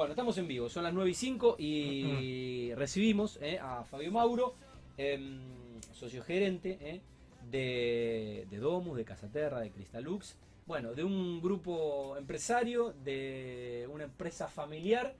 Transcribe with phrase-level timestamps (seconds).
[0.00, 4.54] Bueno, estamos en vivo, son las 9 y 5 y recibimos eh, a Fabio Mauro,
[4.96, 5.42] em,
[5.92, 7.02] socio gerente eh,
[7.50, 14.48] de, de Domus, de Casaterra, de Cristalux, bueno, de un grupo empresario, de una empresa
[14.48, 15.14] familiar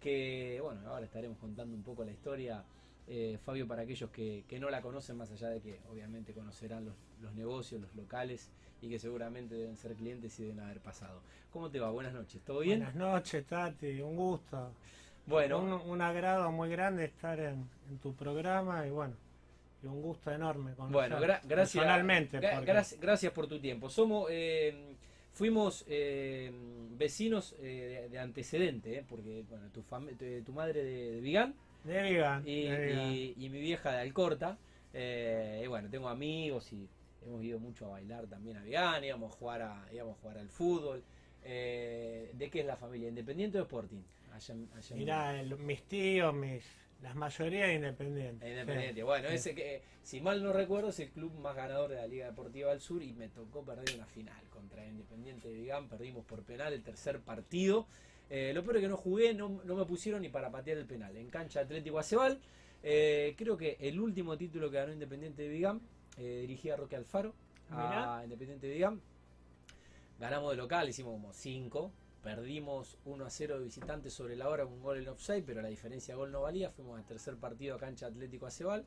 [0.00, 2.64] que, bueno, ahora estaremos contando un poco la historia,
[3.08, 6.84] eh, Fabio, para aquellos que, que no la conocen, más allá de que obviamente conocerán
[6.84, 11.20] los, los negocios, los locales y que seguramente deben ser clientes y deben haber pasado.
[11.52, 11.90] ¿Cómo te va?
[11.90, 12.78] Buenas noches, ¿todo bien?
[12.80, 14.72] Buenas noches, Tati, un gusto.
[15.26, 19.14] Bueno, Un, un agrado muy grande estar en, en tu programa y bueno,
[19.82, 21.48] y un gusto enorme con Bueno, gra- gracias.
[21.82, 22.40] personalmente.
[22.40, 23.88] gra- porque- gracias, gracias por tu tiempo.
[23.88, 24.94] Somos, eh,
[25.32, 26.50] fuimos eh,
[26.96, 31.54] vecinos eh, de, de antecedente, eh, porque bueno, tu, tu, tu madre de, de Vigán
[31.84, 33.12] de Vigan, y, de Vigan.
[33.12, 34.58] y- y mi vieja de Alcorta.
[34.94, 36.86] eh, y bueno, tengo amigos y
[37.24, 40.38] hemos ido mucho a bailar también a Vigán, íbamos a jugar, a, íbamos a jugar
[40.38, 41.02] al fútbol.
[41.44, 43.08] Eh, ¿De qué es la familia?
[43.08, 44.02] ¿Independiente o Sporting?
[44.32, 44.54] Allá
[44.94, 46.62] Mirá, el- mis tíos, mis,
[47.02, 48.48] la mayoría independientes.
[48.48, 49.02] Independiente.
[49.02, 49.34] Bueno, sí.
[49.34, 52.70] ese que, si mal no recuerdo, es el club más ganador de la Liga Deportiva
[52.70, 55.88] del Sur y me tocó perder una final contra Independiente de Vigán.
[55.88, 57.86] Perdimos por penal el tercer partido.
[58.30, 60.86] Eh, lo peor es que no jugué, no, no me pusieron ni para patear el
[60.86, 61.16] penal.
[61.16, 62.40] En cancha Atlético Acebal,
[62.82, 65.80] eh, creo que el último título que ganó Independiente de Vigán,
[66.16, 67.34] eh, dirigía a Roque Alfaro
[67.70, 68.20] a.
[68.24, 69.00] Independiente de Vigán.
[70.18, 71.92] Ganamos de local, hicimos como 5.
[72.22, 75.60] Perdimos 1 a 0 de visitantes sobre la hora con un gol en offside, pero
[75.60, 76.70] la diferencia de gol no valía.
[76.70, 78.84] Fuimos al tercer partido a cancha Atlético Acebal.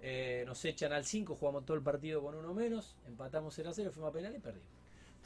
[0.00, 3.72] Eh, nos echan al 5, jugamos todo el partido con uno menos, empatamos 0 a
[3.72, 4.68] 0, fuimos a penal y perdimos.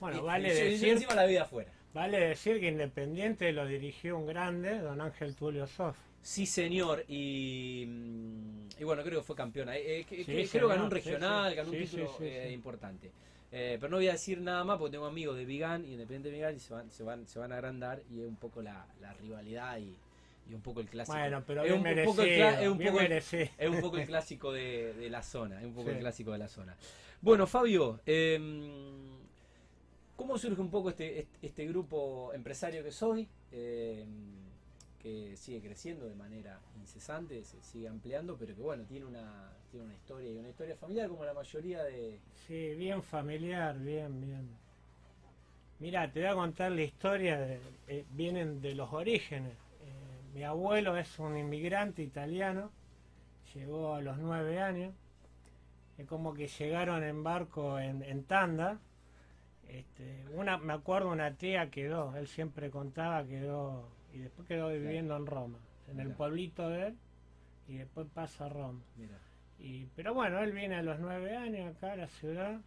[0.01, 1.73] Bueno, Y- vale y- y decir, encima la vida afuera.
[1.97, 5.97] Vale decir que Independiente lo dirigió un grande, don Ángel Tulio Sof.
[6.23, 9.77] Sí, señor, y, mm, y bueno, creo que fue campeona.
[9.77, 11.57] Eh, eh, Sí, creo que ganó un regional, sí.
[11.57, 13.11] ganó un Sí, título eh, importante.
[13.51, 16.35] Pero no voy a decir nada más porque tengo amigos de Vigán y Independiente de
[16.35, 18.87] Vigán y se van, se van, se van a agrandar y es un poco la,
[19.01, 19.97] la rivalidad y,
[20.51, 21.17] y un poco el clásico.
[21.17, 24.07] Bueno, pero es un, merecido, poco el, es un poco el- es un poco el
[24.07, 25.95] clásico de, de la zona, es un poco Sí.
[25.95, 26.77] el clásico de la zona.
[27.23, 29.26] Bueno, Fabio, em,
[30.17, 33.29] ¿cómo surge un poco este, este, este grupo empresario que soy?
[33.53, 34.07] Em,
[34.99, 39.87] que sigue creciendo de manera incesante, se sigue ampliando, pero que bueno, tiene una, tiene
[39.87, 42.19] una historia y una historia familiar como la mayoría de...
[42.47, 44.49] Sí, bien familiar, bien, bien.
[45.79, 49.53] Mira, te voy a contar la historia, de- eh, vienen de los orígenes.
[49.53, 52.71] Eh, mi abuelo es un inmigrante italiano,
[53.55, 54.95] llegó a los nueve años,
[55.99, 58.79] es como que llegaron en barco en, en tanda.
[59.69, 65.17] Este, una, me acuerdo una tía quedó, él siempre contaba, quedó, y después quedó viviendo
[65.17, 66.97] en Roma, en el pueblito de él,
[67.69, 68.81] y después pasa a Roma.
[68.97, 69.19] Mira,
[69.59, 72.61] Y, pero bueno, él viene a los nueve años acá a la ciudad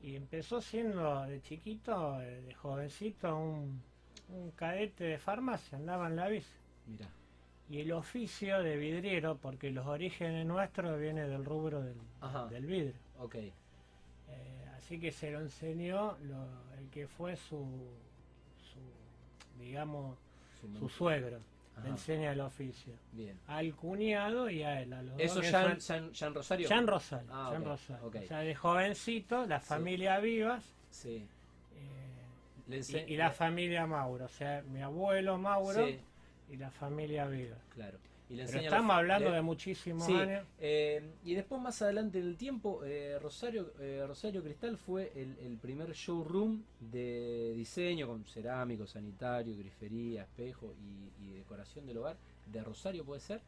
[0.00, 3.82] y empezó siendo de chiquito, eh, de jovencito, un,
[4.28, 6.54] un cadete de farmacia, andaba en la bici.
[6.86, 7.08] mira,
[7.68, 12.46] Y el oficio de vidriero, porque los orígenes nuestros vienen del rubro del, Ajá.
[12.46, 12.94] del vidrio.
[13.18, 13.36] ok,
[14.30, 17.66] Eh, así que se lo enseñó lo- el que fue su,
[18.72, 20.16] su digamos,
[20.78, 21.38] su suegro.
[21.84, 22.92] Le enseña el oficio.
[23.12, 23.38] bien.
[23.46, 24.92] Al cuñado y a él.
[24.92, 26.68] A los ¿Eso ya en Rosario?
[26.68, 28.06] Jean Rosario, Ah, Jean Rosario.
[28.06, 28.16] ok.
[28.16, 31.24] O sea, de jovencito, la familia Vivas Sí.
[31.76, 32.22] eh,
[32.66, 34.24] Le y, y la familia Mauro.
[34.24, 36.00] O sea, mi abuelo Mauro Sí,
[36.50, 37.60] y la familia Vivas.
[37.74, 37.98] claro.
[38.30, 40.46] Y le Pero enseña estamos la- hablando le- de muchísimos Sí, años.
[40.60, 45.34] eh, y después más adelante en el tiempo, eh, Rosario, eh, Rosario Cristal fue el,
[45.46, 52.16] el primer showroom de diseño con cerámico, sanitario, grifería, espejo y, y decoración del hogar
[52.52, 53.40] de Rosario, ¿puede ser?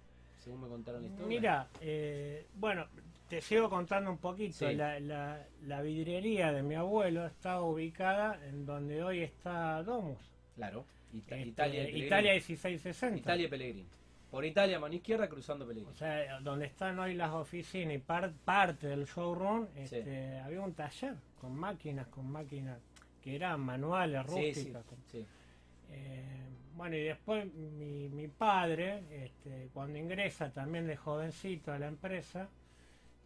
[0.43, 1.29] Según me contaron la historia.
[1.29, 2.87] Mira, eh, bueno,
[3.29, 4.55] te sigo contando un poquito.
[4.67, 4.75] Sí.
[4.75, 10.19] La, la- la vidriería de mi abuelo estaba ubicada en donde hoy está Domus.
[10.57, 11.91] Claro, Ita- Este, Italia.
[11.91, 13.19] Italia 1660.
[13.19, 13.85] Italia Pellegrini.
[14.31, 15.93] Por Italia, mano izquierda, cruzando Pellegrini.
[15.93, 20.73] O sea, donde están hoy las oficinas y par- parte del showroom, este, había un
[20.75, 22.79] taller con máquinas, con máquinas
[23.23, 24.85] que eran manuales, sí, sí, rústicas.
[24.85, 25.27] con- sí.
[25.91, 26.23] Eh,
[26.77, 32.49] bueno, y después mi, mi padre, este, cuando ingresa también de jovencito a la empresa,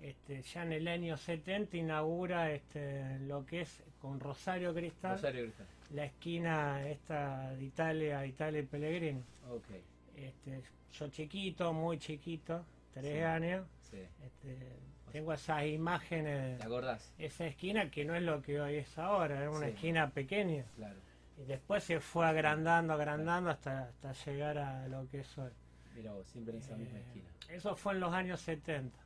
[0.01, 5.45] este, ya en el año 70 inaugura este, lo que es con Rosario Cristal, Rosario
[5.45, 5.67] Cristal.
[5.93, 9.21] la esquina esta de Italia, Italia y Pellegrini.
[9.51, 9.67] Ok,
[10.17, 10.63] Este,
[10.93, 13.19] yo chiquito, muy chiquito, tres Sí.
[13.21, 13.99] años, sí.
[14.25, 14.77] este,
[15.13, 17.13] tengo esas imágenes, ¿Te acordás?
[17.19, 19.73] esa esquina que no es lo que hoy es ahora, era una Sí.
[19.73, 20.65] esquina pequeña.
[20.77, 20.99] Claro.
[21.39, 25.51] Y después se fue agrandando, agrandando hasta, hasta llegar a lo que es hoy.
[25.97, 27.29] Mira vos, siempre en esa misma Eh, esquina.
[27.49, 28.99] Eso fue en los años 70.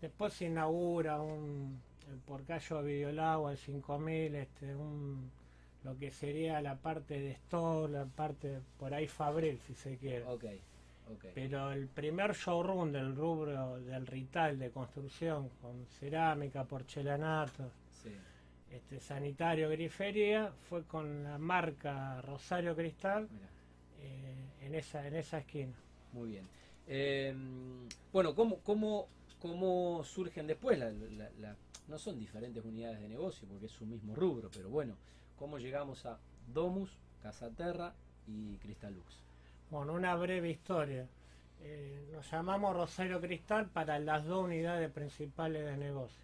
[0.00, 5.30] Después se inaugura un, el por Cayo Videolagua, el 5000, este, un,
[5.88, 10.24] lo que sería la parte de stock, la parte por ahí Fabril, si se quiere.
[10.24, 10.44] Ok,
[11.12, 11.24] ok.
[11.34, 17.70] Pero el primer showroom del rubro del retail de construcción, con cerámica, porcelanato,
[18.02, 18.12] Sí,
[18.70, 23.26] este, sanitario, grifería, fue con la marca Rosario Cristal
[24.00, 24.34] eh,
[24.66, 25.72] en, esa, en esa esquina.
[26.12, 26.44] muy bien.
[26.86, 27.34] Eh,
[28.12, 29.08] bueno, ¿cómo, cómo,
[29.40, 30.78] ¿cómo surgen después?
[30.78, 31.56] La- la- la-
[31.88, 34.94] no son diferentes unidades de negocio porque es un mismo rubro, pero bueno,
[35.38, 36.18] ¿cómo llegamos a
[36.52, 36.90] Domus,
[37.22, 37.94] Casaterra
[38.26, 39.22] y Cristalux?
[39.70, 41.06] Bueno, una breve historia.
[41.60, 46.22] Eh, nos llamamos Rosario Cristal para las dos unidades principales de negocio.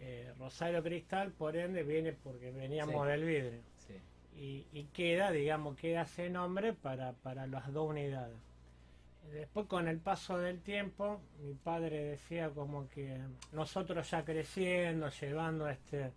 [0.00, 3.08] Eh, Rosario Cristal, por ende, viene porque veníamos Sí.
[3.10, 3.60] del vidrio.
[3.86, 3.94] Sí,
[4.36, 8.36] Y, y queda, digamos, queda ese nombre para, para las dos unidades.
[9.32, 13.18] Después, con el paso del tiempo, mi padre decía como que
[13.52, 16.12] nosotros ya creciendo, llevando este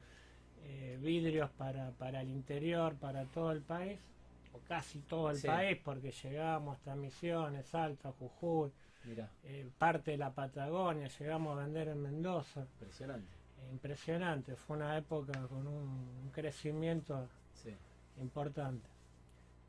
[0.63, 3.99] eh, vidrios para, para el interior, para todo el país,
[4.53, 5.47] o casi todo el Sí.
[5.47, 8.71] país, porque llegábamos hasta Misiones, Salta, Jujuy,
[9.43, 12.61] eh, parte de la Patagonia, llegamos a vender en Mendoza.
[12.61, 13.27] impresionante.
[13.61, 15.87] Eh, impresionante, fue una época con un,
[16.23, 17.75] un crecimiento Sí,
[18.19, 18.87] importante.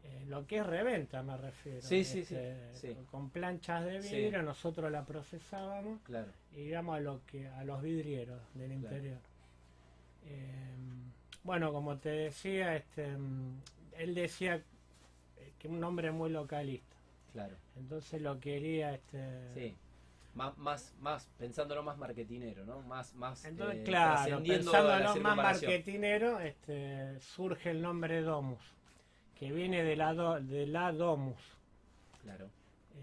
[0.04, 1.80] Eh, lo que es reventa me refiero.
[1.82, 2.96] Sí, sí, sí, Este, sí.
[3.10, 6.32] Con planchas de vidrio nosotros la procesábamos claro.
[6.52, 8.74] y íbamos a, lo que, a los vidrieros del Claro.
[8.96, 9.18] interior.
[10.26, 10.74] Eh,
[11.44, 13.60] bueno, como te decía, este, mm,
[13.98, 14.62] él decía
[15.58, 16.96] que un nombre muy localista.
[17.32, 18.94] Claro, Entonces lo quería...
[18.94, 19.74] Este, sí.
[20.34, 22.80] Más, más, más, pensándolo más marketinero, ¿no?
[22.82, 28.62] Más, más Entonces, eh, claro, pensándolo más marketinero, este, surge el nombre Domus,
[29.38, 31.38] que viene de la, do- de la Domus.
[32.22, 32.48] Claro.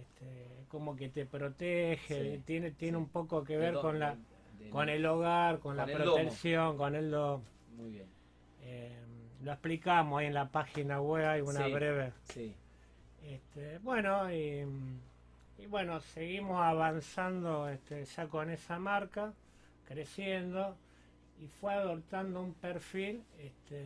[0.02, 3.04] Este, como que te protege, Sí, tiene, tiene sí.
[3.04, 4.16] un poco que ver con la
[4.70, 7.44] con el hogar, con, con la protección, con el domo.
[7.78, 8.08] Muy bien.
[8.62, 8.96] Eh,
[9.44, 11.74] lo explicamos ahí en la página web, hay una Sí.
[11.74, 12.14] breve.
[12.34, 12.56] Sí,
[13.26, 14.66] Este, bueno, y,
[15.58, 19.34] y bueno, seguimos avanzando este, ya con esa marca,
[19.88, 20.76] creciendo,
[21.40, 23.86] y fue adoptando un perfil, este,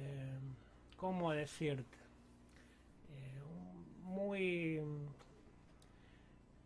[0.98, 1.98] ¿cómo decirte?
[3.16, 3.40] Eh,
[4.04, 4.82] muy...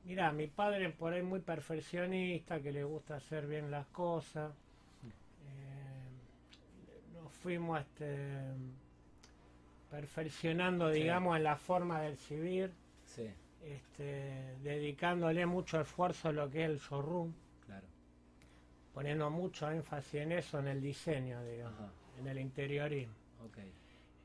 [0.08, 4.52] Mira, mi padre por ahí muy perfeccionista, que le gusta hacer bien las cosas.
[5.04, 8.38] Eh, nos fuimos este,
[9.92, 11.02] perfeccionando, Sí.
[11.02, 12.72] digamos, en la forma del civil,
[13.06, 13.30] sí,
[13.66, 17.34] este, dedicándole mucho esfuerzo a lo que es el showroom,
[17.66, 17.86] claro.
[18.94, 23.14] poniendo mucho énfasis en eso, en el diseño, digamos, Ajá, en el interiorismo.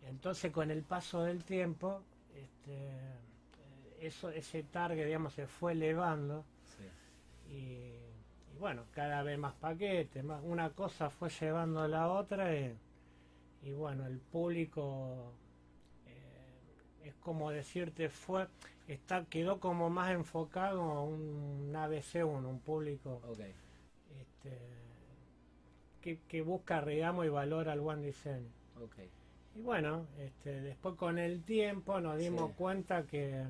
[0.08, 2.02] Entonces, con el paso del tiempo,
[2.36, 2.90] este,
[4.06, 6.90] eso, ese target, digamos, se fue elevando Sí,
[7.48, 7.54] y,
[8.54, 12.76] y bueno, cada vez más paquetes, más, una cosa fue llevando a la otra y,
[13.62, 15.32] y bueno, el público
[16.06, 18.48] eh, es como decirte fue
[18.88, 23.22] está quedó como más enfocado a un ABC1, un público
[24.20, 24.58] este,
[26.02, 28.50] que, que busca, digamos, y valora el buen diseño.
[28.76, 28.96] Ok,
[29.54, 32.56] Y bueno, este, después con el tiempo nos dimos Sí.
[32.56, 33.44] cuenta que,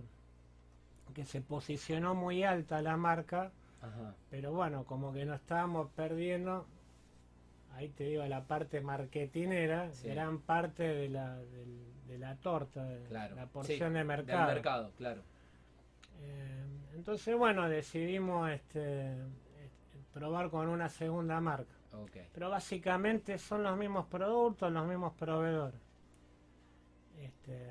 [1.13, 3.51] que se posicionó muy alta la marca,
[3.81, 6.67] ajá, pero bueno, como que nos estábamos perdiendo,
[7.75, 10.09] ahí te digo, la parte marketinera, Sí.
[10.09, 13.35] gran parte de la, del- de la torta, de claro.
[13.37, 14.47] la Sí, porción de Del mercado.
[14.53, 15.23] mercado, claro.
[16.21, 16.65] Eh,
[16.95, 19.17] entonces, bueno, decidimos este, eh,
[20.13, 21.73] probar con una segunda marca.
[22.33, 25.79] Pero básicamente son los mismos productos, los mismos proveedores.
[27.19, 27.71] Este,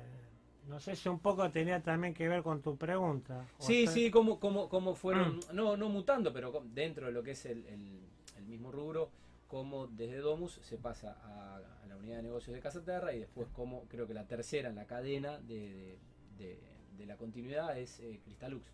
[0.68, 3.44] no sé si un poco tenía también que ver con tu pregunta.
[3.58, 5.40] Sí, sí, cómo, cómo, cómo fueron, Mm.
[5.54, 8.00] no, no mutando, pero dentro de lo que es el, el-
[8.38, 9.10] el mismo rubro,
[9.48, 13.18] cómo desde Domus se pasa a, a la unidad de negocios de Casa Terra y
[13.20, 15.98] después como creo que la tercera en la cadena de,
[16.38, 16.60] de- de-
[16.96, 18.64] de la continuidad es eh, Cristalux.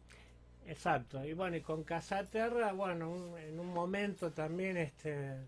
[0.67, 1.25] Exacto.
[1.25, 5.47] Y bueno, y con Casaterra, bueno, un- en un momento también, este, de-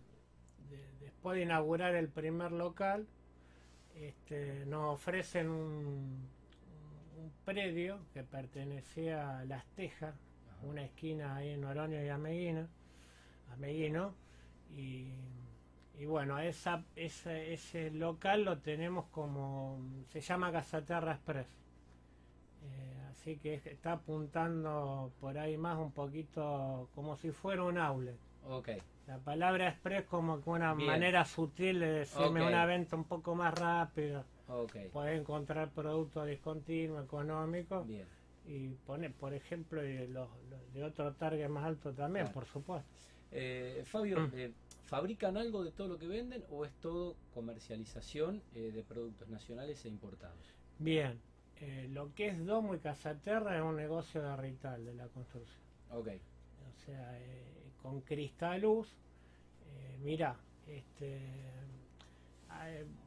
[1.01, 3.07] después de inaugurar el primer local,
[4.01, 6.29] este, nos ofrecen un,
[7.19, 10.67] un predio que pertenecía a Las Tejas, Ajá.
[10.67, 12.69] una esquina ahí en Oroño y Ameguina,
[13.53, 14.15] Ameguino,
[14.77, 15.09] y,
[15.99, 19.79] y bueno, esa, ese, ese local lo tenemos como,
[20.09, 21.49] se llama Casaterra Express.
[22.63, 27.79] Eh, así que es- está apuntando por ahí más un poquito como si fuera un
[27.79, 28.17] outlet.
[28.49, 28.69] Ok,
[29.11, 30.87] La palabra express como que una Bien.
[30.89, 34.25] manera sutil de decirme una venta un poco más rápida.
[34.47, 38.07] ok, Puedes encontrar productos discontinuos, económicos bien.
[38.47, 42.35] y poner, por ejemplo, y los, los de otro target más alto también, Claro.
[42.35, 42.89] por supuesto.
[43.33, 44.31] Eh, Fabio, Mm.
[44.35, 44.53] eh,
[44.85, 49.85] ¿Fabrican algo de todo lo que venden o es todo comercialización eh, de productos nacionales
[49.85, 50.37] e importados?
[50.79, 51.21] Bien,
[51.61, 55.61] eh, lo que es Domo y Casaterra es un negocio de retail de la construcción.
[55.91, 56.09] Ok.
[56.09, 58.89] O sea, eh, con Cristaluz,
[59.67, 61.19] eh, mira, este,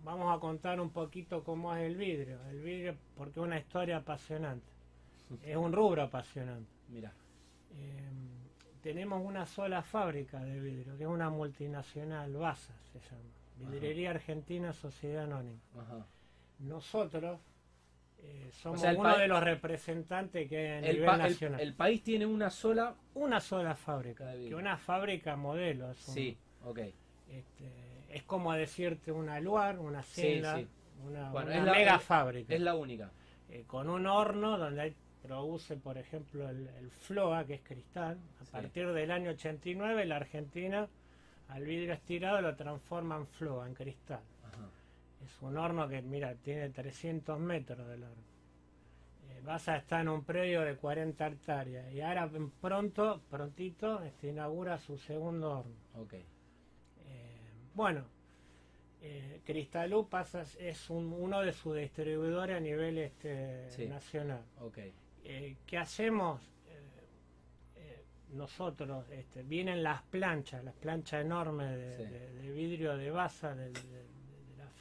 [0.03, 2.39] vamos a contar un poquito cómo es el vidrio.
[2.49, 4.71] El vidrio, porque es una historia apasionante.
[5.43, 6.69] Es un rubro apasionante.
[6.89, 7.11] Mira.
[7.75, 8.11] Eh,
[8.83, 13.71] tenemos una sola fábrica de vidrio, que es una multinacional, BASA se llama.
[13.71, 15.59] Vidriería Argentina Sociedad Anónima.
[15.79, 16.05] Ajá.
[16.59, 17.39] Nosotros
[18.23, 21.59] eh, somos sea, uno de los representantes que hay a El, nivel el- nacional.
[21.59, 22.95] el país tiene una sola.
[23.15, 25.91] Una sola fábrica, que una fábrica modelo.
[25.91, 26.79] Es, un- Sí, ok.
[27.29, 27.69] este,
[28.09, 30.67] es como decirte una Luar, una Sí, sí.
[31.05, 32.53] una, Bueno, una es la- mega fábrica.
[32.53, 33.11] Es la única.
[33.49, 38.17] eh, con un horno donde produce, por ejemplo, el, el Floa, que es cristal.
[38.41, 38.51] A Sí.
[38.51, 40.87] partir del año 89, la Argentina
[41.49, 44.21] al vidrio estirado lo transforma en Floa, en cristal.
[45.43, 48.23] Un horno que, mira, tiene 300 metros del horno.
[49.29, 52.29] Eh, vas a estar en un predio de 40 hectáreas y ahora
[52.61, 55.75] pronto, prontito, este, inaugura su segundo horno.
[55.95, 56.13] Ok.
[56.13, 56.25] Eh,
[57.73, 58.05] bueno,
[59.01, 63.85] eh, Cristalú pasa, es un- uno de sus distribuidores a nivel este, Sí.
[63.87, 64.43] nacional.
[64.61, 64.77] Ok.
[65.25, 66.41] Eh, ¿Qué hacemos?
[68.29, 72.03] Nosotros, este, vienen las planchas, las planchas enormes de, Sí.
[72.11, 74.12] de- de vidrio de basa de, de- de la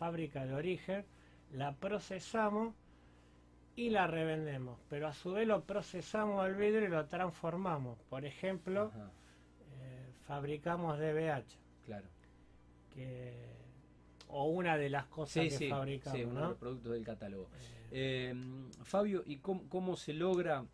[0.06, 1.04] fábrica de origen,
[1.52, 2.74] la procesamos
[3.76, 8.00] y la revendemos, pero a su vez lo procesamos el vidrio y lo transformamos.
[8.10, 8.90] Por ejemplo,
[9.70, 11.56] eh, fabricamos DBH,
[11.86, 12.08] Claro.
[12.92, 13.32] que,
[14.26, 15.68] o una de las cosas Sí, que sí.
[15.68, 17.48] fabricamos, sí, uno de los productos del catálogo.
[17.92, 18.34] Eh, Eh,
[18.82, 20.64] Fabio, ¿y cómo, cómo se logra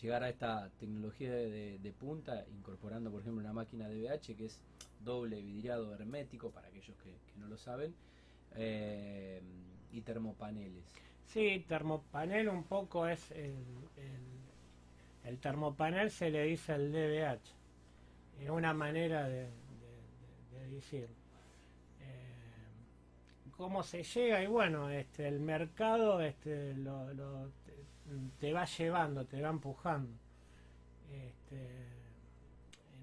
[0.00, 4.60] llegar a esta tecnología de, de punta, incorporando, por ejemplo, una máquina DBH que es
[5.00, 7.94] doble vidriado hermético, para aquellos que, que no lo saben,
[8.56, 9.42] eh,
[9.92, 10.84] y termopaneles?
[11.26, 13.54] Sí, termopanel un poco es el,
[13.96, 14.22] el,
[15.24, 17.52] el termopanel se le dice el DBH.
[18.42, 19.48] Es una manera de, de-
[20.52, 21.16] de- de decirlo.
[22.00, 24.42] Eh, ¿Cómo se llega?
[24.42, 26.74] Y bueno, este, el mercado este,
[28.40, 30.12] te va llevando, te va empujando.
[31.12, 31.66] Este,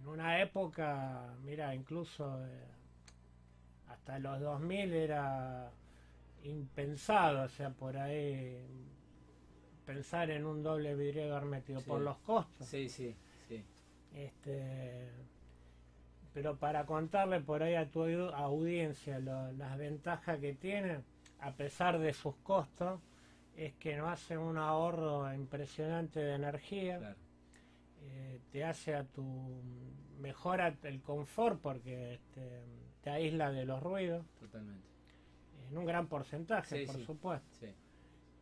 [0.01, 2.65] en una época, mira, incluso eh,
[3.91, 5.71] hasta los 2000 era
[6.43, 8.65] impensado, o sea, por ahí
[9.85, 11.89] pensar en un doble vidriado hermético Sí.
[11.89, 12.67] por los costos.
[12.67, 13.15] Sí, sí,
[13.47, 13.63] sí.
[14.13, 15.09] Este,
[16.33, 20.99] pero para contarle por ahí a tu au- audiencia lo- las ventajas que tiene,
[21.39, 22.99] a pesar de sus costos,
[23.55, 27.15] es que no hace un ahorro impresionante de energía, Claro.
[28.03, 29.23] eh, te hace a tu
[30.19, 32.61] mejora el confort porque este,
[33.01, 34.87] te aísla de los ruidos Totalmente.
[35.69, 37.05] en un gran porcentaje, Sí, por sí.
[37.05, 37.47] supuesto.
[37.59, 37.67] Sí.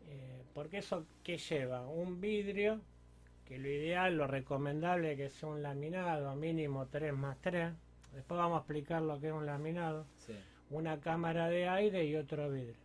[0.07, 2.81] Eh, porque eso que lleva un vidrio,
[3.45, 7.73] que lo ideal, lo recomendable es que sea un laminado, mínimo 3 más 3.
[8.13, 10.05] Después vamos a explicar lo que es un laminado.
[10.71, 12.75] Una cámara de aire y otro vidrio.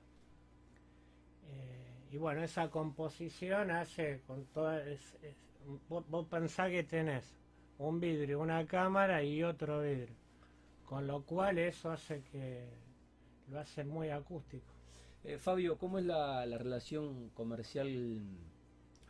[1.49, 4.83] Eh, y bueno, esa composición hace con toda...
[4.87, 5.37] es- es-
[5.89, 7.35] vos, vos pensás que tenés
[7.79, 10.15] un vidrio, una cámara y otro vidrio.
[10.87, 12.69] Con lo cual eso hace que
[13.49, 14.73] lo hace muy acústico.
[15.25, 18.21] Eh, Fabio, ¿cómo es la, la relación comercial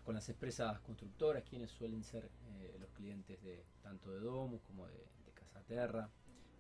[0.05, 1.43] con las empresas constructoras?
[1.49, 4.95] ¿Quiénes suelen ser eh, los clientes de tanto de Domus como de,
[5.27, 6.09] de Casaterra,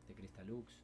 [0.08, 0.80] de Cristalux?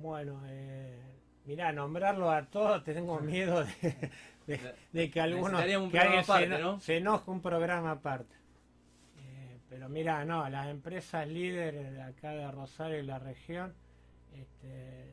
[0.00, 0.98] Bueno, eh,
[1.44, 4.10] mirá, nombrarlo a todos tengo miedo de,
[4.46, 6.80] de- de que algunos que se, ¿no?
[6.80, 8.34] se enoje un programa aparte.
[9.74, 13.74] Pero mira, no, las empresas líderes de acá de Rosario y la región
[14.32, 15.12] este,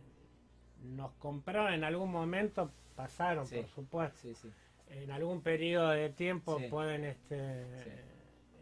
[0.84, 3.56] nos compraron en algún momento, pasaron Sí.
[3.56, 4.52] por supuesto, Sí, sí.
[4.92, 7.64] en algún periodo de tiempo pueden este,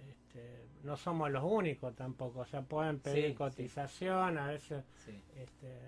[0.10, 4.86] este, no somos los únicos tampoco, o sea, pueden pedir cotización, a veces
[5.36, 5.80] este,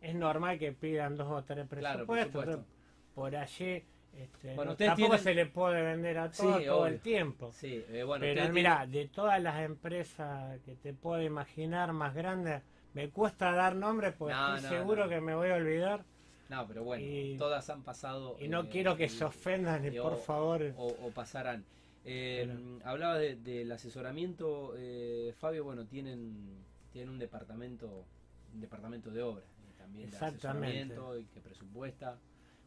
[0.00, 2.54] es normal que pidan dos o tres Claro, por presupuestos.
[2.54, 2.64] supuesto.
[3.16, 3.84] por allí
[4.16, 7.52] este, Bueno, no- tampoco tienen- se le puede vender a Sí, todo todo el tiempo.
[7.52, 12.62] Sí, eh, bueno, Pero mira, de todas las empresas que te puedo imaginar más grandes,
[12.94, 16.04] me cuesta dar nombres porque No, estoy no, seguro que me voy a olvidar
[16.48, 18.36] No, pero bueno, y- todas han pasado.
[18.40, 20.74] y no eh, quiero que y- se ofendan, y- por o- favor.
[20.76, 21.64] O, o pasarán.
[22.04, 22.48] Eh,
[22.84, 28.04] Hablaba de- del asesoramiento, eh, Fabio, bueno, tienen, tienen un departamento,
[28.54, 29.44] un departamento de obra,
[29.78, 30.78] también de Exactamente.
[30.94, 32.18] asesoramiento y que presupuesta.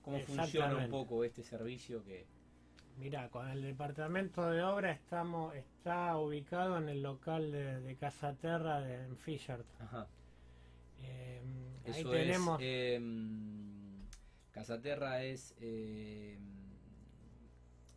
[0.03, 2.25] ¿Cómo funciona un poco este servicio que,
[2.98, 8.36] Mira, con el departamento de obra estamos está ubicado en el local de, de Casa
[8.36, 9.65] Terra de, en Fisherton.
[9.79, 10.07] Ajá.
[11.01, 11.41] Eh,
[11.86, 12.67] ahí Eso tenemos es.
[12.67, 13.00] Eh,
[14.51, 15.55] Casaterra es.
[15.60, 16.38] Eh,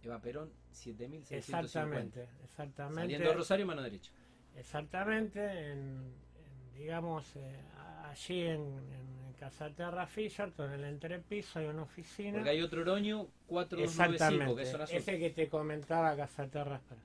[0.03, 1.37] Eva Perón, 7650.
[1.37, 4.13] exactamente, exactamente, Saliendo Rosario, mano derecha.
[4.55, 7.61] exactamente, en, en, digamos eh,
[8.05, 8.61] allí en,
[8.93, 12.35] en Casa Terra Fisherton, en el entrepiso hay una oficina.
[12.35, 14.97] Porque hay otro Oroño, 4295, Exactamente, que es zona sur.
[14.97, 16.77] ese que te comentaba Casaterra.
[16.77, 17.01] Espera.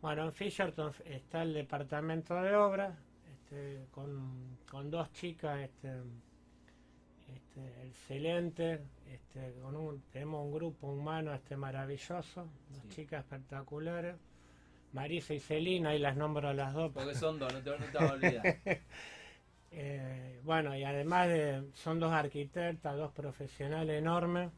[0.00, 2.96] Bueno, en Fisherton está el departamento de obras,
[3.32, 5.92] este, con, con dos chicas este,
[7.34, 12.88] este, excelentes, este, con un, tenemos un grupo humano este, maravilloso, dos Sí.
[12.88, 14.16] chicas espectaculares,
[14.92, 16.92] Marisa y Celina, y las nombro a las dos.
[16.92, 18.58] Porque son dos, no te, no te vas a olvidar.
[19.74, 24.50] Eh, bueno, y además de, son dos arquitectas, dos profesionales enormes,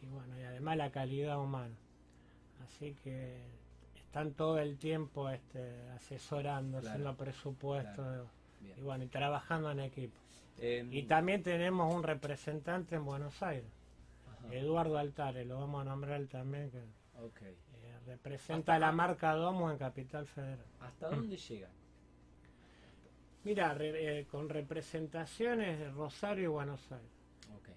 [0.00, 1.74] y bueno, y además la calidad humana.
[2.64, 3.42] Así que
[3.96, 8.28] están todo el tiempo este, asesorando, Claro, haciendo presupuestos,
[8.76, 10.14] y bueno, y trabajando en equipo.
[10.58, 13.70] Eh, Y también tenemos un representante en Buenos Aires,
[14.30, 17.56] ajá, Eduardo Altare, lo vamos a nombrar también, que eh,
[18.06, 20.64] representa la marca Domus en Capital Federal.
[20.80, 21.68] ¿Hasta dónde llega?
[23.44, 27.08] Mira, re- eh, con representaciones de Rosario y Buenos Aires.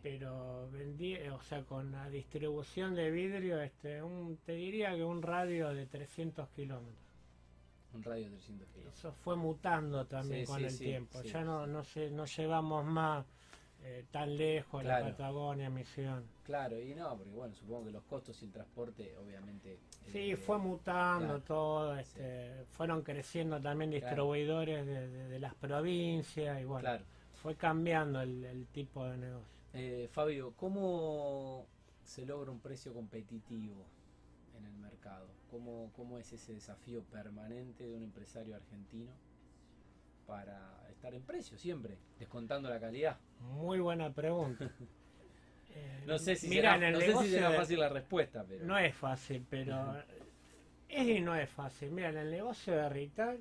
[0.03, 5.03] Pero vendí, eh, o sea, con la distribución de vidrio, este, un, te diría que
[5.03, 6.95] un radio de 300 kilómetros.
[7.93, 8.93] Un radio de 300 kilos.
[8.93, 11.21] Eso fue mutando también Sí, con sí, el sí, tiempo.
[11.23, 13.25] ya no, no, sé, no llevamos más
[13.87, 15.05] eh, tan lejos Claro.
[15.05, 16.23] la Patagonia, Misión.
[16.43, 19.77] Claro, y no, porque bueno, supongo que los costos y el transporte, obviamente.
[20.11, 24.05] Sí, eh, fue mutando claro, todo, este, fueron creciendo también Claro.
[24.07, 26.89] distribuidores de, de- de las provincias y bueno,
[27.43, 29.47] fue cambiando el, el tipo de negocio.
[29.73, 31.67] Eh, Fabio, ¿cómo
[32.03, 33.85] se logra un precio competitivo
[34.57, 35.27] en el mercado?
[35.51, 39.11] ¿Cómo, ¿Cómo es ese desafío permanente de un empresario argentino
[40.25, 43.17] para estar en precio siempre, descontando la calidad?
[43.39, 44.69] Muy buena pregunta.
[45.77, 48.65] Eh, No sé si, mira, será, no sé si fácil la respuesta, pero...
[48.65, 49.97] No es fácil, pero
[50.87, 51.91] es y no es fácil.
[51.91, 53.39] Mira, en el negocio de retail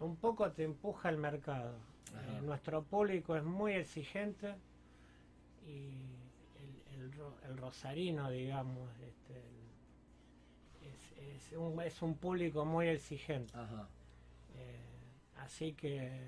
[0.00, 1.74] un poco te empuja el mercado.
[2.14, 4.54] Eh, nuestro público es muy exigente
[5.66, 5.90] y
[6.62, 11.12] el, el ro- el rosarino, digamos, este, el- es,
[11.52, 13.52] es un, es un público muy exigente.
[13.54, 13.86] Ajá,
[14.56, 14.80] Eh,
[15.36, 16.20] así que,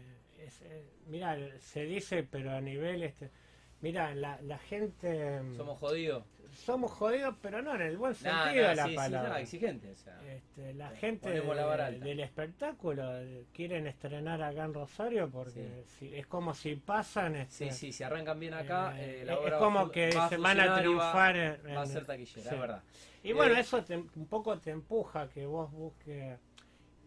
[0.47, 3.31] es, eh, mira, se dice, pero a nivel, este,
[3.81, 5.41] mira, la, la gente...
[5.43, 6.25] mm, somos jodidos.
[6.53, 9.29] somos jodidos, pero no en el buen sentido nah, de la sí, sí, palabra.
[9.31, 10.21] nah, exigente, o sea.
[10.27, 16.27] Este, la gente la del espectáculo eh, quieren estrenar acá en Rosario porque si- es
[16.27, 17.37] como si pasan.
[17.37, 20.29] este, Sí, sí, si arrancan bien acá, eh, eh, la es como va que va
[20.29, 22.55] se van a y va- triunfar en- Va a ser taquillera, sí.
[22.55, 22.83] es verdad.
[23.23, 26.39] Y bueno, Eh, eso te- un poco te empuja que vos busques.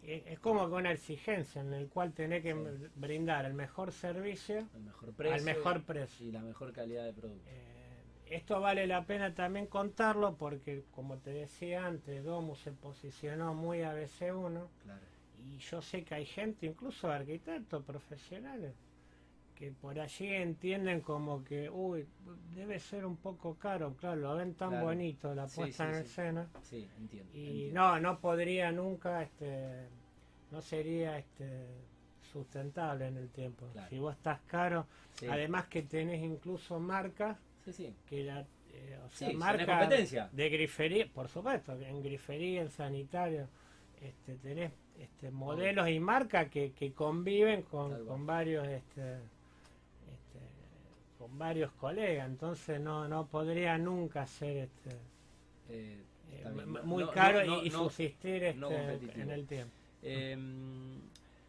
[0.06, 2.86] Es como que una exigencia en el cual tenés que Sí.
[2.96, 5.34] brindar el mejor servicio El mejor precio.
[5.34, 6.26] al mejor precio.
[6.26, 7.48] Y la mejor calidad de producto.
[7.48, 13.54] Eh, esto vale la pena también contarlo porque, como te decía antes, Domus se posicionó
[13.54, 15.00] muy ABC1 Claro.
[15.42, 18.74] y yo sé que hay gente, incluso arquitectos profesionales,
[19.64, 22.06] que por allí entienden como que, uy,
[22.54, 24.84] debe ser un poco caro, claro, lo ven tan Claro.
[24.86, 26.10] bonito la puesta sí, en sí.
[26.10, 27.30] escena Sí, entiendo.
[27.32, 27.80] y entiendo.
[27.80, 29.88] no, no podría nunca, este,
[30.50, 31.66] no sería este
[32.30, 33.66] sustentable en el tiempo.
[33.72, 33.88] Claro.
[33.88, 34.86] Si vos estás caro,
[35.30, 37.94] además que tenés incluso marcas Sí, sí.
[38.06, 40.28] que la, eh, o sea, marca competencia.
[40.30, 43.48] de grifería, por supuesto, en grifería, en sanitario,
[44.02, 49.20] este, tenés este, modelos y marcas que, que conviven con, con varios este,
[51.36, 54.90] varios colegas, entonces no, no podría nunca ser este,
[55.70, 55.98] Eh,
[56.32, 56.44] eh,
[56.84, 59.72] muy no- caro no- y, subsistir este, en el tiempo.
[60.02, 60.36] Eh,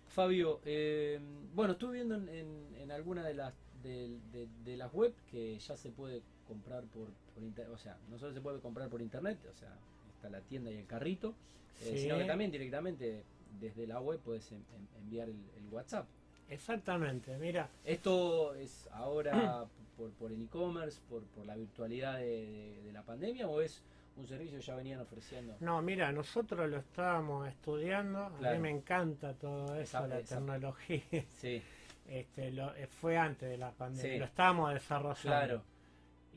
[0.10, 1.20] Fabio, eh,
[1.54, 5.60] bueno, estuve viendo en, en- en alguna de las de, de- de las web que
[5.60, 9.02] ya se puede comprar por, por internet, o sea, no solo se puede comprar por
[9.02, 9.70] internet, o sea,
[10.16, 11.36] está la tienda y el carrito,
[11.82, 11.98] eh, Sí.
[12.04, 13.24] sino que también directamente
[13.60, 16.08] desde la web puedes en- en- enviar el, el WhatsApp.
[16.50, 19.66] Exactamente, mira, ¿Esto es ahora
[19.98, 23.82] por, por el e-commerce, por, por la virtualidad de, de- de la pandemia o es
[24.18, 25.56] un servicio que ya venían ofreciendo?
[25.60, 28.56] no, mira, nosotros lo estábamos estudiando, a Claro.
[28.58, 31.02] mí me encanta todo eso, la tecnología.
[31.30, 31.62] Sí,
[32.08, 34.20] Este, lo, eh, fue antes de la pandemia, Sí.
[34.20, 35.22] lo estábamos desarrollando.
[35.22, 35.62] claro.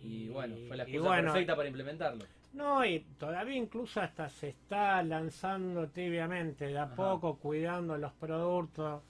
[0.03, 2.25] Y, bueno, fue la excusa bueno, perfecta para implementarlo.
[2.55, 6.95] No, y todavía incluso hasta se está lanzando tibiamente, de a Ajá.
[6.95, 9.03] poco, cuidando los productos,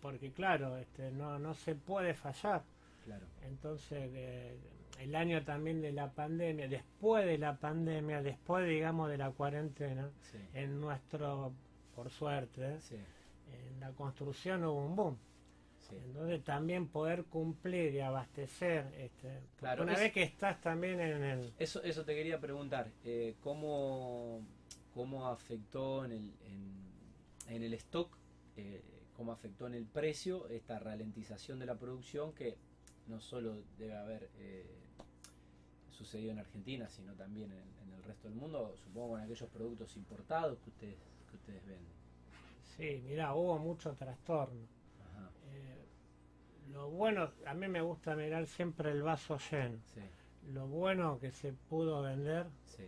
[0.00, 2.62] porque claro, este, no, no se puede fallar.
[3.04, 3.26] Claro.
[3.42, 4.56] Entonces, eh,
[4.98, 10.10] el año también de la pandemia, después de la pandemia, después digamos de la cuarentena,
[10.30, 11.52] Sí, en nuestro,
[11.94, 15.18] por suerte, sí, en la construcción hubo un boom.
[15.78, 15.96] sí.
[16.04, 21.22] Entonces también poder cumplir y abastecer, este, Claro, una es- vez que estás también en
[21.24, 21.52] el...
[21.58, 24.40] Eso, eso te quería preguntar, eh, ¿cómo,
[24.94, 28.14] ¿cómo afectó en el, en, en el stock,
[28.56, 28.82] eh,
[29.20, 32.56] cómo afectó en el precio esta ralentización de la producción que
[33.06, 34.64] no solo debe haber eh,
[35.90, 39.94] sucedido en Argentina, sino también en, en el resto del mundo, supongo con aquellos productos
[39.98, 40.96] importados que ustedes,
[41.30, 41.92] que ustedes venden?
[42.78, 44.66] Sí, mira, hubo mucho trastorno.
[45.12, 49.76] Ajá, Eh, lo bueno, a mí me gusta mirar siempre el vaso lleno.
[49.94, 50.00] sí,
[50.54, 52.84] Lo bueno que se pudo vender sí.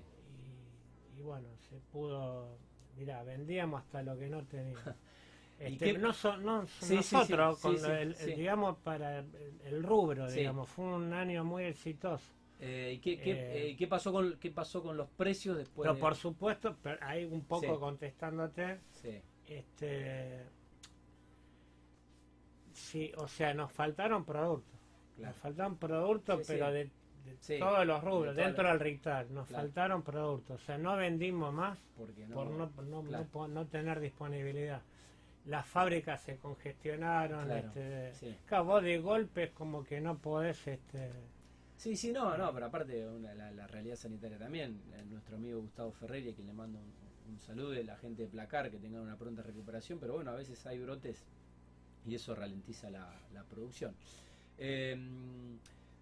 [1.16, 2.56] y, y bueno, se pudo,
[2.96, 4.42] mira, vendíamos hasta lo que no
[5.58, 5.70] tenía.
[5.70, 10.68] ¿Y Este, no, so- no Sí, nosotros, sí, con el, digamos, para el, rubro, digamos,
[10.68, 12.32] fue un año muy exitoso.
[12.60, 15.84] Eh, ¿y qué, qué, Eh, eh, qué pasó con, ¿Qué pasó con los precios después
[15.84, 20.44] Pero de- por supuesto, pero ahí un poco contestándote, Sí, este,
[22.72, 24.78] sí, o sea, nos faltaron productos.
[25.16, 25.32] claro.
[25.32, 26.90] Nos faltaron productos, pero de,
[27.48, 29.62] de todos los rubros, dentro la- del retail, nos Claro.
[29.64, 30.60] faltaron productos.
[30.60, 33.26] O sea, no vendimos más porque no, por no, no, claro.
[33.32, 34.82] no no tener disponibilidad.
[35.46, 37.46] Las fábricas se congestionaron.
[37.46, 38.37] Claro, este, sí.
[38.64, 40.66] vos de golpe es como que no podés...
[40.66, 41.11] Este,
[41.76, 44.81] Sí, sí, no, no, pero aparte una- la, la realidad sanitaria también.
[44.94, 48.22] Eh, nuestro amigo Gustavo Ferreri, a quien le mando un, un saludo, y la gente
[48.22, 51.24] de Placar, que tengan una pronta recuperación, pero bueno, a veces hay brotes
[52.07, 53.94] y eso ralentiza la, la producción.
[54.59, 54.96] Eh,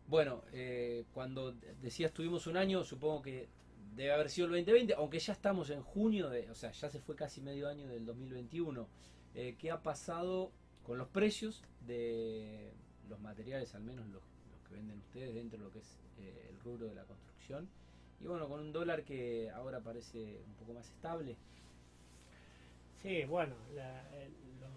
[0.07, 3.49] bueno, eh, cuando decías tuvimos un año, supongo que
[3.95, 7.01] debe haber sido el 2020, aunque ya estamos en junio, de, o sea, ya se
[7.01, 8.87] fue casi medio año del 2021.
[9.35, 10.51] Eh, ¿Qué ha pasado
[10.87, 12.73] con los precios de
[13.09, 16.49] los materiales, al menos los, los que venden ustedes dentro de lo que es eh,
[16.51, 17.69] el rubro de la construcción?
[18.21, 21.37] Y bueno, con un dólar que ahora parece un poco más estable.
[23.03, 24.71] sí, bueno, la- el- los,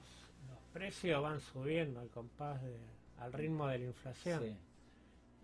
[0.50, 2.78] los precios van subiendo al compás, de,
[3.20, 4.42] al ritmo de la inflación.
[4.42, 4.56] Sí,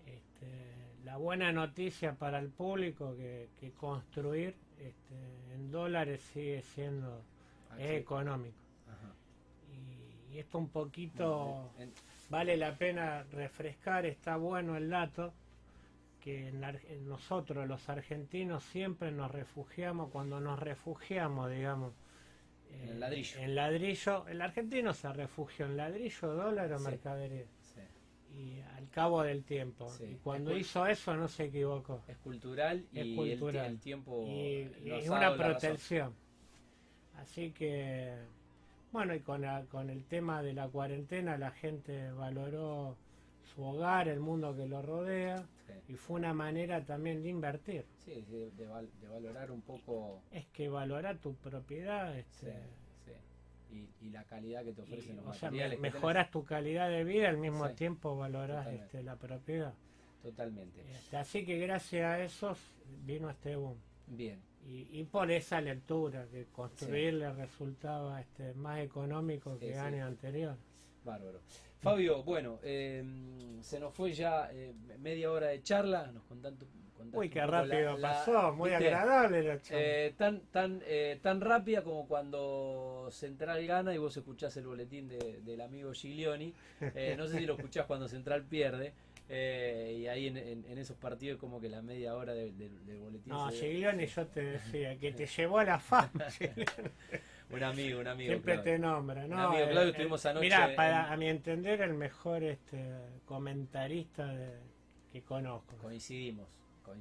[0.08, 7.22] Este, la buena noticia para el público que, que construir este, en dólares sigue siendo
[7.70, 7.84] Ah, sí.
[7.84, 8.58] económico.
[10.32, 11.72] Y, esto un poquito
[12.30, 15.34] vale la pena refrescar, está bueno el dato,
[16.20, 16.52] que
[17.06, 21.94] nosotros los argentinos siempre nos refugiamos, cuando nos refugiamos, digamos,
[22.72, 23.40] En el eh, ladrillo.
[23.40, 26.86] En ladrillo, el argentino se refugió en ladrillo, dólar o Sí.
[26.86, 27.46] mercadería.
[27.62, 27.82] sí.
[28.32, 29.90] Y al cabo del tiempo.
[29.90, 30.04] Sí.
[30.04, 32.04] Y cuando Es hizo eso no se equivocó.
[32.08, 33.66] Es cultural y Es cultural.
[33.66, 36.14] El, tiempo y, es una protección.
[37.16, 38.14] Así que,
[38.92, 42.96] bueno, y con, la- con el tema de la cuarentena la gente valoró
[43.54, 45.74] su hogar, el mundo que lo rodea, Sí.
[45.90, 47.86] y fue una manera también de invertir.
[48.04, 52.54] Sí, de, de val- de valorar un poco Es que valorar tu propiedad, sí, este,
[53.06, 53.12] sí.
[54.02, 55.80] Y, y la calidad que te y, ofrecen los o sea, materiales.
[55.80, 59.74] mejoras tu calidad de vida, al mismo Sí, tiempo valorás este, la propiedad.
[60.24, 60.82] Totalmente.
[60.92, 62.56] Este, así que gracias a eso
[63.06, 63.78] vino este boom.
[64.08, 64.42] Bien.
[64.68, 69.80] Y, y por esa lectura, que construir le resultaba este, más económico Sí, que sí.
[69.80, 70.56] año anterior.
[71.04, 71.40] Bárbaro.
[71.80, 73.04] Fabio, bueno, eh,
[73.62, 76.12] se nos fue ya eh, media hora de charla.
[76.12, 78.88] Nos contaste, contaste Uy, qué rápido la- la- pasó, muy ¿viste?
[78.90, 79.82] agradable la charla.
[79.82, 85.08] Eh, tan, tan, eh, tan rápida como cuando Central gana y vos escuchás el boletín
[85.08, 86.54] de- del amigo Giglioni.
[86.82, 88.94] Eh, no sé si lo escuchás cuando Central pierde.
[89.30, 92.70] Eh, y ahí en, en- en esos partidos como que la media hora de- de-
[92.70, 96.26] del boletín no, Giglioni, yo te decía, que te llevó a la fama.
[97.52, 98.30] Un amigo, un amigo.
[98.30, 98.74] Siempre Claudio.
[98.74, 99.40] te nombra, ¿no?
[99.50, 102.78] amigo Claudio, estuvimos anoche Mirá, en- para a mi entender, el mejor este
[103.26, 104.60] comentarista de-
[105.12, 105.76] que conozco.
[105.78, 106.48] Coincidimos.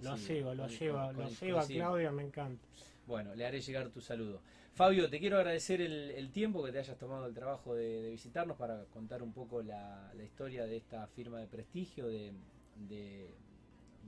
[0.02, 1.66] Lo sigo, lo con- con- lo con- sigo a.
[1.66, 2.66] Claudio, me encanta.
[3.06, 4.42] Bueno, le haré llegar tu saludo.
[4.78, 8.84] Fabio, te quiero agradecer el, tiempo que te hayas tomado el trabajo de, visitarnos para
[8.84, 12.32] contar un poco la, historia de esta firma de prestigio, de,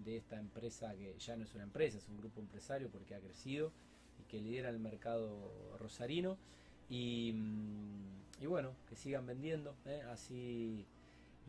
[0.07, 3.73] esta empresa que ya no es una empresa, es un grupo empresario porque ha crecido
[4.21, 6.39] y que lidera el mercado rosarino.
[6.89, 10.03] Y, mm, bueno, que sigan vendiendo, ¿eh?
[10.13, 10.87] así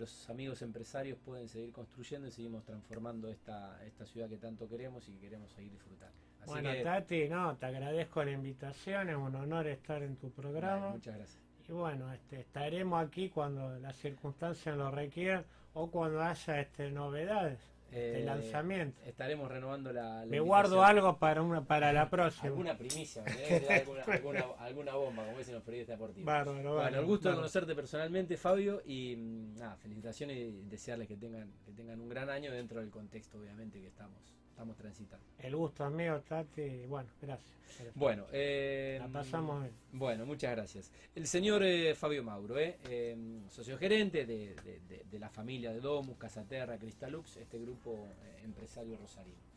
[0.02, 5.08] los amigos empresarios pueden seguir construyendo y seguimos transformando esta, esta ciudad que tanto queremos
[5.08, 6.16] y que queremos seguir disfrutando.
[6.40, 10.32] Así Bueno, que, Tati, no, te agradezco la invitación, es un honor estar en tu
[10.32, 10.88] programa.
[10.88, 11.44] Vale, muchas gracias.
[11.70, 17.60] Y bueno, este, estaremos aquí cuando las circunstancias lo requieran o cuando haya este, novedades.
[17.92, 19.02] De Eh, lanzamiento.
[19.06, 20.22] Estaremos renovando la.
[20.22, 22.48] la Me guardo algo para una para la próxima.
[22.48, 23.24] Alguna primicia,
[23.70, 26.26] alguna, alguna, alguna bomba, como dicen los periodistas deportivos.
[26.26, 31.08] Bárbaro, Bueno, bárbaro, el gusto de conocerte personalmente, Fabio, y mm, nada, felicitaciones y desearles
[31.08, 34.18] que tengan, que tengan un gran año dentro del contexto, obviamente, que estamos,
[34.62, 35.26] estamos transitando.
[35.40, 36.86] El gusto es mío, Tati.
[36.86, 37.48] Bueno, gracias.
[37.66, 37.96] gracias.
[37.96, 39.74] Bueno, eh, La pasamos bien.
[39.92, 40.92] Bueno, muchas gracias.
[41.16, 43.18] El señor eh, Fabio Mauro, eh, eh,
[43.50, 48.08] socio gerente de, de- de- de la familia de Domus, Casaterra, Cristalux, este grupo
[48.44, 49.51] empresario rosarino.